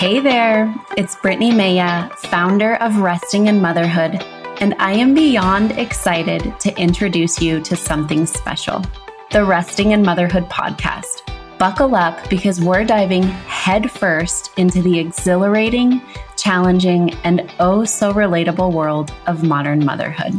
[0.00, 4.14] Hey there, it's Brittni Mella, founder of Resting in Motherhood,
[4.58, 8.82] and I am beyond excited to introduce you to something special
[9.30, 11.30] the Resting in Motherhood podcast.
[11.58, 16.00] Buckle up because we're diving headfirst into the exhilarating,
[16.34, 20.32] challenging, and oh so relatable world of modern motherhood.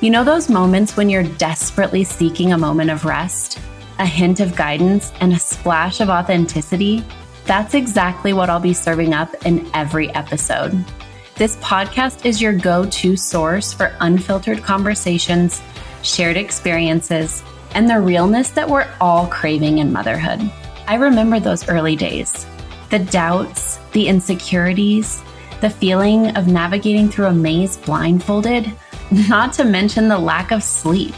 [0.00, 3.60] You know those moments when you're desperately seeking a moment of rest,
[3.98, 7.04] a hint of guidance, and a splash of authenticity?
[7.44, 10.84] That's exactly what I'll be serving up in every episode.
[11.34, 15.60] This podcast is your go to source for unfiltered conversations,
[16.02, 17.42] shared experiences,
[17.74, 20.40] and the realness that we're all craving in motherhood.
[20.86, 22.46] I remember those early days
[22.90, 25.22] the doubts, the insecurities,
[25.62, 28.70] the feeling of navigating through a maze blindfolded,
[29.28, 31.14] not to mention the lack of sleep.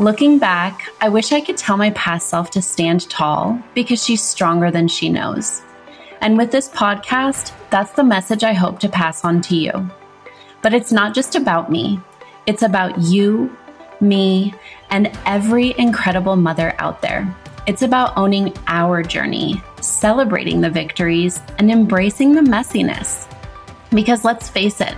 [0.00, 4.22] Looking back, I wish I could tell my past self to stand tall because she's
[4.22, 5.60] stronger than she knows.
[6.20, 9.90] And with this podcast, that's the message I hope to pass on to you.
[10.62, 11.98] But it's not just about me,
[12.46, 13.56] it's about you,
[14.00, 14.54] me,
[14.90, 17.34] and every incredible mother out there.
[17.66, 23.28] It's about owning our journey, celebrating the victories, and embracing the messiness.
[23.90, 24.94] Because let's face it,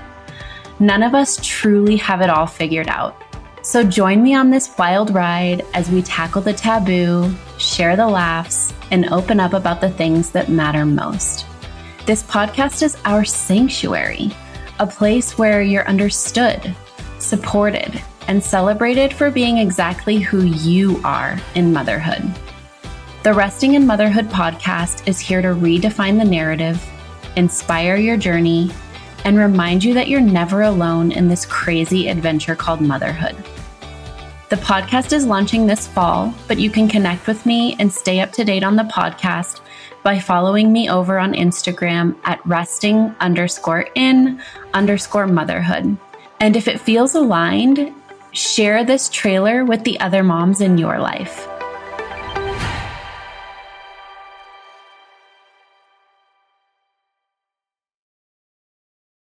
[0.79, 3.17] none of us truly have it all figured out.
[3.63, 8.73] So join me on this wild ride as we tackle the taboo, share the laughs,
[8.91, 11.45] and open up about the things that matter most.
[12.07, 14.31] This podcast is our sanctuary,
[14.79, 16.75] a place where you're understood,
[17.19, 22.23] supported, and celebrated for being exactly who you are in motherhood.
[23.25, 26.83] The Resting in Motherhood podcast is here to redefine the narrative,
[27.37, 28.71] inspire your journey,
[29.25, 33.37] and remind you that you're never alone in this crazy adventure called motherhood.
[34.51, 38.33] The podcast is launching this fall, but you can connect with me and stay up
[38.33, 39.61] to date on the podcast
[40.03, 44.43] by following me over on Instagram at resting underscore in
[44.75, 45.97] underscore motherhood.
[46.41, 47.95] And if it feels aligned,
[48.33, 51.47] share this trailer with the other moms in your life.